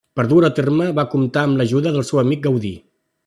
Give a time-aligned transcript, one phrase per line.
[0.19, 2.75] Per dur-ho a terme va comptar amb l'ajuda del seu amic Gaudí.